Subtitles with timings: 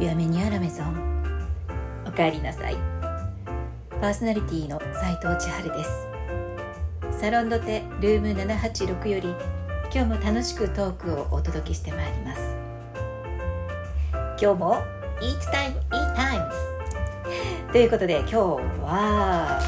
[0.00, 1.22] ビアメニアラメゾン
[2.06, 2.76] おかえりなさい。
[4.00, 7.20] パーソナリティの斉藤千春です。
[7.20, 9.34] サロンドテルーム786より
[9.94, 12.40] 今日も楽しくトークをお届けしてまいります。
[14.40, 14.76] 今日も
[15.20, 16.50] Eat Time Eat Times
[17.70, 18.36] ということで今日
[18.82, 19.60] は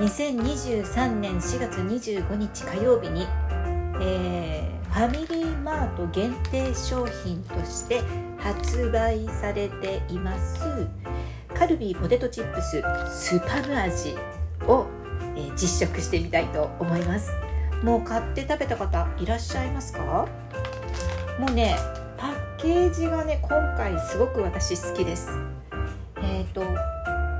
[0.00, 3.28] 2023年4月25日火曜日に、
[4.02, 8.00] えー、ファミリーマート限定商品として
[8.38, 10.86] 発売されています。
[11.52, 12.80] カルビーポテトチップス
[13.10, 14.14] スパム味
[14.68, 14.86] を、
[15.34, 17.32] えー、実食してみたいと思います。
[17.82, 20.28] もう買って食べた方いらっしゃいますか？
[21.40, 21.74] もうね
[22.16, 25.28] パッケージがね今回すごく私好きです。
[26.22, 26.62] えっ、ー、と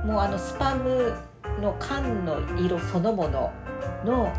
[0.05, 1.13] もうあのスパム
[1.61, 3.53] の缶の色そのもの
[4.03, 4.29] の、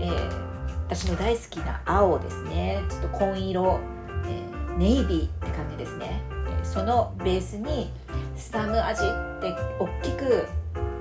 [0.00, 0.43] えー、
[0.86, 2.82] 私の大好きな青ですね。
[2.90, 3.80] ちょっと紺色、
[4.26, 6.22] えー、ネイビーって感じですね。
[6.62, 7.90] そのベースに
[8.36, 10.46] スパム味って大きく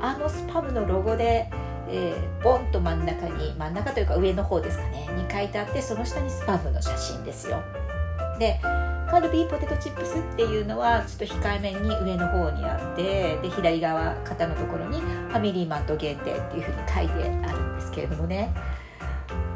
[0.02, 1.50] あのスパムのロゴで、
[1.90, 5.08] えー、ボンと真ん中に真ん中というか上の方ですかね。
[5.16, 7.62] に書いてあってその下にスパムの写真ですよ。
[8.40, 8.60] で
[9.10, 18.54] カルビーポテトチップスっていうのはちょっと控えめに上の方にあってで左側肩のところにファミリーマート限定っていうふうに書いてあるんですけれどもね。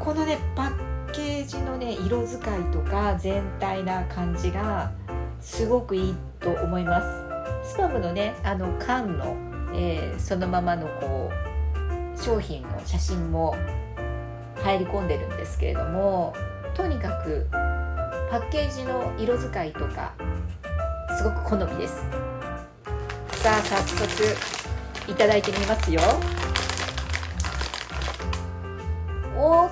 [0.08, 4.90] このねパッケージのね色使いとか全体な感じが
[5.38, 7.02] すごくいいと思いま
[7.62, 7.72] す。
[7.74, 9.36] スパムのねあの缶の、
[9.74, 13.54] えー、そのままのこう商品の写真も
[14.62, 16.32] 入り込んでるんですけれども
[16.74, 17.46] とにかく
[18.30, 20.14] パッケージの色使いとか
[21.18, 22.06] すごく好みです。
[23.42, 24.10] さあ早速
[25.06, 26.00] いただいてみますよ。
[29.36, 29.70] おっ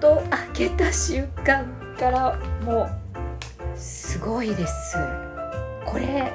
[0.00, 1.66] と開けた瞬間
[1.98, 4.96] からもうすごいです。
[5.84, 6.32] これ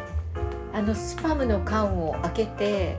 [0.73, 2.97] あのスパムの缶を開けて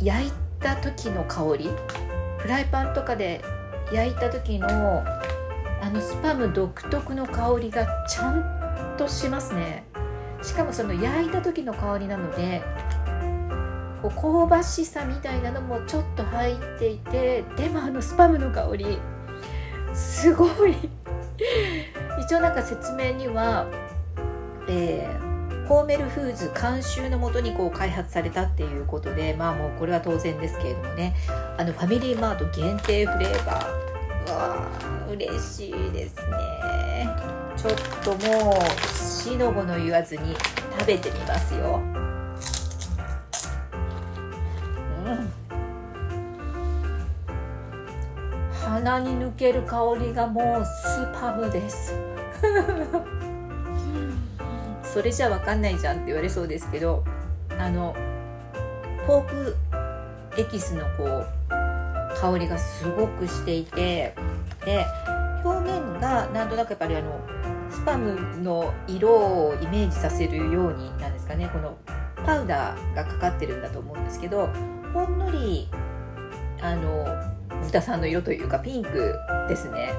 [0.00, 1.70] 焼いた時の香り？
[2.38, 3.44] フライパンとかで
[3.92, 5.04] 焼いた時の
[5.80, 9.84] あのスパム独特の香りがちゃんとしますね。
[10.42, 12.62] しかもその焼いた時の香りなので
[14.02, 18.98] こう香ばしさみたいなのもちょっと入っていてでもあのスパムの香り
[19.94, 20.74] すごい。
[22.20, 23.66] 一応なんか説明には、
[24.68, 31.14] えー、ホーメルフーズ監修のもとにこう開発されたっていうことでまあもうこれは当然ですけれどもね
[31.58, 33.82] あのファミリーマート限定フレーバー。
[34.28, 37.08] うわー嬉しいですね。
[37.56, 40.34] ちょっともうしのごの言わずに
[40.78, 41.80] 食べてみますよ。
[48.82, 51.94] 鼻に抜ける香りがもうスパムです。
[54.82, 57.04] それじゃ分かんないじゃんって言われそうですけど
[57.56, 57.94] あの
[59.06, 59.56] ポーク
[60.36, 61.26] エキスのこう
[62.20, 64.16] 香りがすごくしていて
[64.64, 64.84] で
[65.44, 67.20] 表面がなんとなくやっぱりあの
[67.70, 71.48] スパムの色をイメージさせるようになんですかね。
[71.52, 71.78] この
[72.26, 74.48] パウダーがかかってるんだと思うんですけど
[74.92, 75.68] ほんのり
[76.62, 77.04] あの
[77.64, 79.14] 豚さんの色というかピンク
[79.48, 79.92] ですね。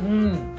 [0.00, 0.56] うん。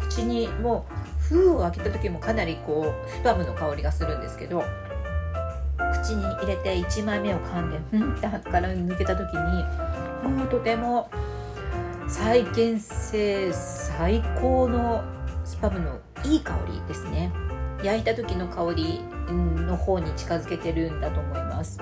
[0.00, 4.64] 口にもう封を開けた時もかなりこうスパムの香りがするんですけど
[6.02, 9.64] 口に入れて1枚目を噛んでふんって鼻から抜けた時に
[10.30, 11.10] もうとても
[12.08, 15.02] 再現性最高の
[15.44, 17.32] スパムのいい香りですね。
[17.82, 19.00] 焼いた時の香り
[19.66, 21.78] の方に近づけてるんだと思います。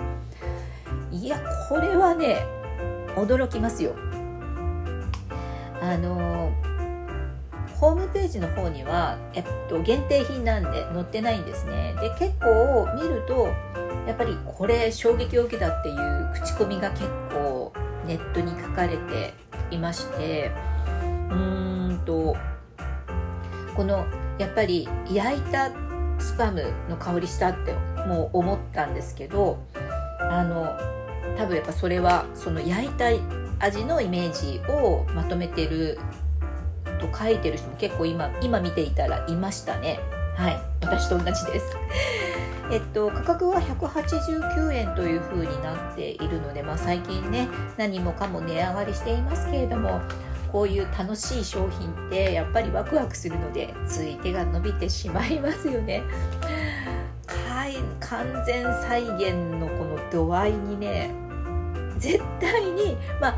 [1.14, 2.44] いやこれはね
[3.14, 3.94] 驚きますよ。
[5.80, 6.52] あの
[7.78, 11.94] ホームページの方には、えっと、限定品なんで載ってないんですね。
[12.00, 13.48] で結構見ると
[14.08, 17.72] やっぱりこれ衝撃を受けたっていう口コミが結構
[18.06, 19.34] ネットに書かれて
[19.70, 20.50] いまして
[21.30, 22.36] うーんと
[23.76, 24.04] この
[24.38, 25.70] やっぱり焼いた
[26.18, 27.72] スパムの香りしたって
[28.06, 29.58] もう思ったんですけど
[30.20, 30.76] あの
[31.36, 33.06] 多分やっぱそれはその焼いた
[33.58, 35.98] 味のイメージをまとめてる
[37.00, 40.00] と書いてる人も結構今今見ていたらいましたね。
[40.36, 40.58] はい。
[40.80, 41.76] 私と同じです。
[42.70, 47.46] えっと、価格は189円という風になっているので、まあ、最近ね
[47.76, 50.00] 何もかも値上がりしていますけれども
[50.50, 56.02] こういう楽しい商品ってやっぱりワクワクするのでつい手が伸びてしまいますよね。
[58.14, 61.10] 完全再現のこの度合いにね
[61.98, 63.36] 絶対にまあ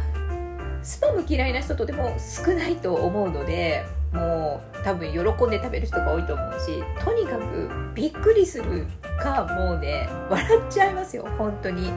[0.83, 8.87] スパム嫌いな人とても少ないと思うのでもも多分喜んで食べる人が多いと思うしとにかくびっくりする
[9.21, 11.91] かもうね笑っちゃいますよ本当に。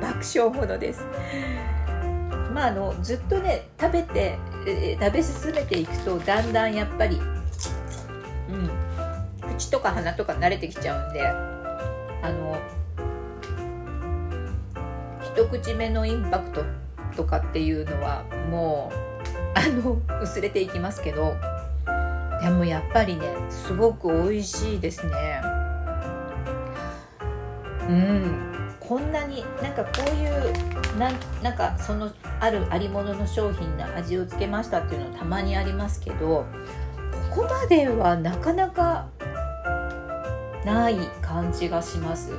[0.00, 1.04] 爆笑ものです。
[2.52, 7.20] まああのずっとね食べて、えー、食べ進めていくとだんだんやっぱり
[8.48, 8.70] うん
[9.56, 12.58] 口とか鼻とか慣れてきちゃうんであの
[15.36, 16.64] 一口目のインパクト
[17.14, 21.36] とかっていうのはもうあの薄れていきますけど
[22.40, 25.42] でもやっぱりねすごく美味しいですね。
[27.86, 28.52] うん。
[28.80, 32.10] こんなになんかこういうなんなんかその
[32.40, 36.46] あるありものの商品の味をつけましたっていうのたまにありますけど
[37.28, 39.08] ここまではなかなか
[40.64, 42.32] ない感じがします。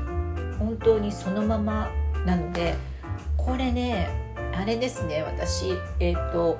[0.58, 1.92] 本当にそのまま
[2.28, 2.76] なので
[3.38, 4.10] これね
[4.54, 6.60] あれですね私えっ、ー、と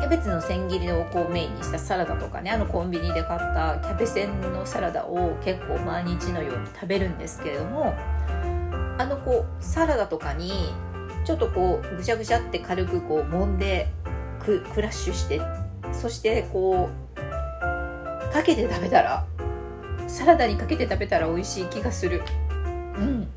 [0.00, 7.94] キャベツの千切りをこうメインにしたサラダとかねあのコンビニで買ったキャベセンのサラダを結構毎日のように食べるんですけれども
[8.98, 10.72] あのこうサラダとかに
[11.24, 13.88] ちょっとこうぐしゃぐしゃって軽くこう揉んで
[14.40, 15.40] ククラッシュして
[15.92, 19.24] そしてこうかけて食べたら
[20.08, 22.22] サラダにかけて食べたら美味しい気がする。
[22.96, 23.28] うん。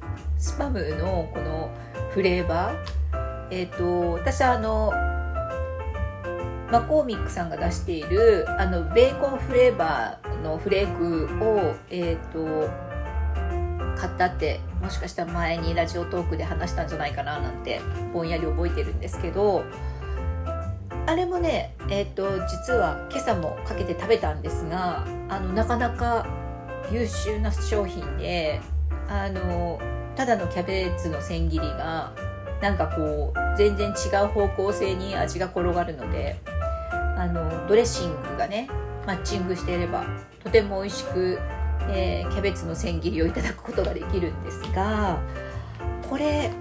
[0.41, 1.71] スパムのこの
[2.09, 3.01] フレーバー。
[3.51, 4.91] えっ、ー、と私はあの
[6.71, 12.69] マコーミックさんが出しているあのベーコンフレーバーのフレークをえっ、ー、と
[13.99, 17.79] 買ったってもしかしたら前にラジオトークで話したんじゃないかななんて
[18.11, 19.63] ぼんやり覚えてるんですけど
[21.05, 26.25] あれもねえっ、ー、と実は今朝もかけて食べたんですがあのなかなか
[26.91, 28.59] 優秀な商品で
[29.07, 29.79] あの
[30.15, 32.13] ただのキャベツの千切りが
[32.61, 36.39] なんかこう全然違う方向性に味が転がるので
[37.17, 38.69] あのドレッシングがね
[39.07, 40.05] マッチングしていれば
[40.43, 41.39] とても美味しく、
[41.89, 45.19] えー、キャベツの千切りをいただくことができるんですが
[46.07, 46.51] これ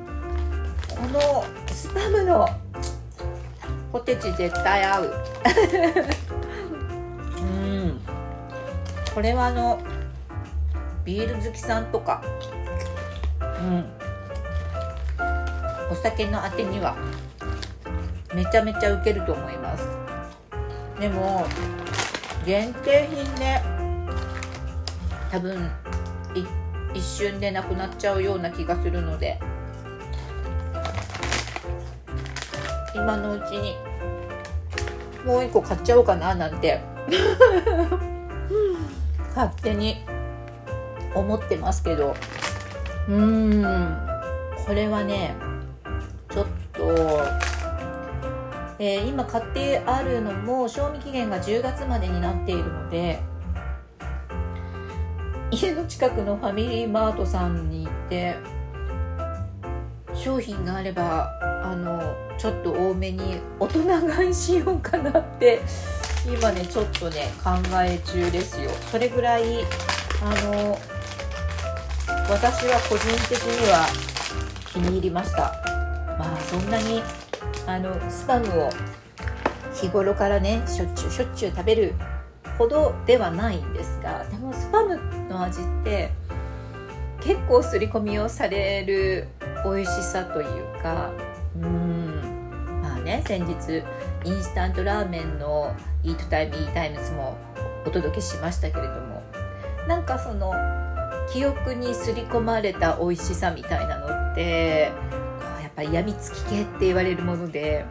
[0.88, 2.47] このスパムの
[3.93, 5.14] ポテチ絶対合う。
[7.43, 8.00] うん。
[9.12, 9.81] これはあの
[11.05, 12.23] ビール好きさんとか
[13.61, 13.85] うん。
[15.91, 16.97] お酒のあてには
[18.35, 19.87] めちゃめちゃウケると思います。
[20.99, 21.47] でも
[22.45, 23.61] 限定品で
[25.31, 25.71] 多分
[26.95, 29.39] 一瞬でなくなっちゃうような気がするので
[32.95, 33.77] 今のうちに
[35.25, 36.81] もう一個買っちゃおうかななんて
[39.35, 40.05] 勝手に
[41.15, 42.15] 思ってますけど
[43.08, 44.11] うーん。
[44.70, 45.35] これはね
[46.31, 46.81] ちょっと、
[48.79, 53.19] えー、今買ってあるのも賞味期限が10月までになっているので
[55.50, 58.37] 家の近くのファミリーマートさんに行って
[60.14, 61.32] 商品があれば
[61.64, 65.62] あのちょっと多めに大人買いしようかなって
[66.25, 67.50] 今ねちょっとね考
[67.82, 68.70] え中ですよ。
[68.93, 69.64] それぐらい
[70.23, 70.79] あの
[72.31, 73.87] 私は個人的には
[74.73, 75.53] 気に入りました。
[76.17, 77.03] まあそんなに
[77.67, 78.71] あのスパムを
[79.75, 81.94] 日頃からねしょっちゅうしょっちゅう食べる
[82.59, 84.97] ほどではないんですがでもスパム
[85.28, 86.11] の味って
[87.21, 89.28] 結構すり込みをされる
[89.64, 91.11] 美味しさというか
[91.57, 93.83] うんまあね先日
[94.25, 97.37] インスタントラーメンの「イートタイムイータイムズ」も
[97.87, 99.23] お届けしましたけれども
[99.88, 100.52] なんかその
[101.32, 104.92] 記憶に刷り込まれた美味しさみたいなのって
[105.62, 107.84] やっぱりやみつき系って言われるもので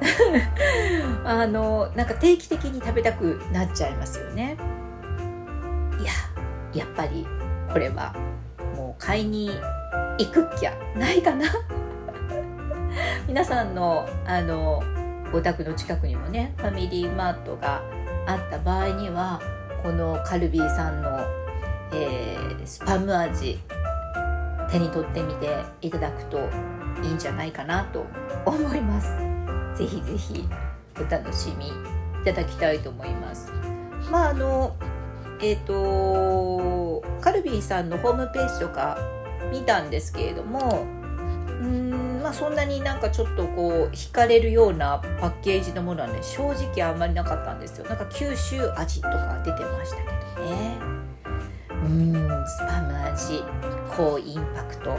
[1.24, 4.56] あのなんか定期的に食べたくなっちゃいますよね。
[6.00, 6.12] いや
[6.74, 7.26] やっぱり
[7.72, 8.14] これは
[8.76, 9.50] もう買いに
[10.18, 11.46] 行くっきゃないかな。
[13.26, 14.82] 皆さんのあの
[15.32, 17.80] お宅の近くにもねファミリーマートが
[18.26, 19.40] あった場合には
[19.82, 21.41] このカルビーさんの
[21.92, 23.58] えー、スパム味
[24.70, 26.38] 手に取ってみていただくと
[27.02, 28.06] いいんじゃないかなと
[28.46, 29.08] 思います。
[29.76, 30.48] ぜひぜひ
[30.96, 31.72] お楽しみい
[32.24, 33.52] ただきたいと思います。
[34.10, 34.76] まああの
[35.40, 38.98] えっ、ー、とカルビーさんのホームページとか
[39.50, 40.86] 見たんですけれども
[41.60, 47.86] うんまあそんなになんかちょっとこう惹かれるようなパッケージのものはね正直あんまりなかったんですよ。
[47.86, 50.02] なんか九州味とか出てましたけ
[50.40, 51.01] どね。
[51.82, 52.12] うん
[52.46, 53.44] 凄まじい。
[53.96, 54.96] 高インパクト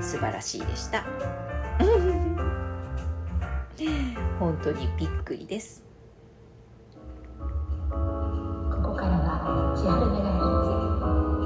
[0.00, 1.04] 素晴らしいでした。
[4.38, 5.82] 本当にびっくりです。
[7.90, 7.96] こ
[8.82, 10.44] こからは千春メガヘル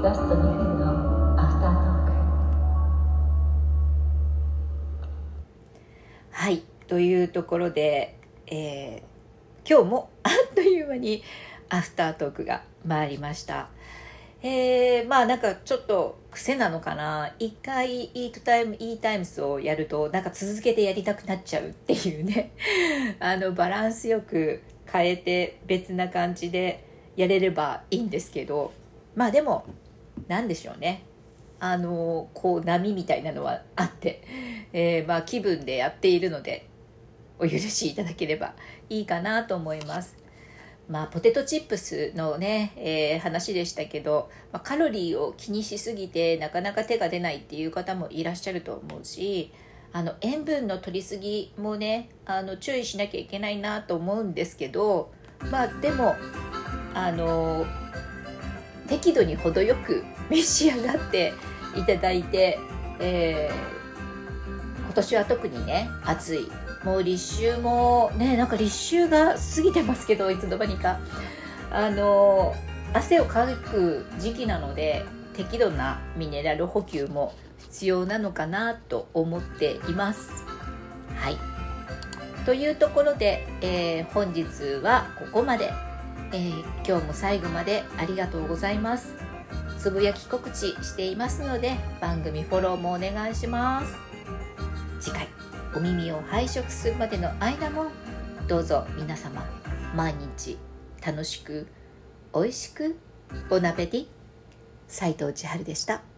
[0.01, 2.11] ツラスト2分のアフタートーク。
[6.31, 11.23] はいというところで、えー、今日もあっという間に
[11.69, 13.69] アフタートークが回りました。
[14.45, 17.33] えー、まあなんかちょっと癖なのかな。
[17.39, 22.51] 一回イートタイム E タイムスをやるとなんか続けてやりたくなっちゃうっていうね。
[23.21, 26.83] あのバランスよく変えて別な感じで
[27.15, 28.73] やれればいいんですけど。
[29.15, 29.65] まあでも
[30.27, 31.03] 何でしょうね。
[31.61, 34.23] あのこう波みたいなのはあって、
[34.73, 36.67] えー、まあ気分でやっているので
[37.39, 38.55] お許しいただければ
[38.89, 40.22] いいかなと思います。
[40.89, 49.53] まあ、ポテトチップスのね、えー、話でしたけど、まあ、カロリーを気にしすぎてなかなか手が出ないっていう方もいらっしゃると思うし
[49.93, 55.11] あの塩分の取りすぎもねあの注意しなきゃいけないなと思うんですけど
[55.51, 56.15] まあでも
[56.93, 57.65] あの
[58.87, 61.33] 適度に程よく 召し上がって
[61.77, 62.59] いただいて、
[62.99, 66.47] えー、今年は特にね暑い
[66.83, 70.99] もう立秋もねなんか立秋が過ぎてますけどいつの間にか。
[71.71, 72.55] あの
[72.93, 80.45] 汗をかく時期なので適度なミネラル補給も必要なのかなと思っています。
[81.15, 81.37] はい。
[82.45, 85.71] というところで、えー、本日はここまで、
[86.31, 89.15] えー、今日も最後までありがとうございます。
[89.79, 93.97] つぶやき告知していますので番組フォローもお願いします。
[94.99, 95.32] 次回。
[95.75, 97.87] お耳を拝食するまでの間も
[98.47, 99.43] どうぞ皆様
[99.95, 100.57] 毎日
[101.05, 101.67] 楽しく
[102.33, 102.95] 美味しく
[103.49, 104.05] お鍋で
[104.87, 106.12] 斉藤千春でした。